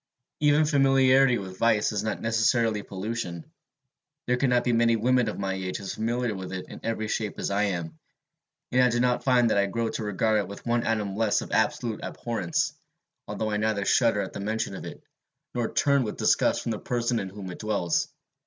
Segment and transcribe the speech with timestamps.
[0.39, 3.45] Even familiarity with vice is not necessarily pollution.
[4.25, 7.37] There cannot be many women of my age as familiar with it in every shape
[7.37, 7.99] as I am;
[8.71, 11.41] and I do not find that I grow to regard it with one atom less
[11.41, 12.73] of absolute abhorrence,
[13.27, 15.03] although I neither shudder at the mention of it,
[15.53, 18.07] nor turn with disgust from the person in whom it dwells.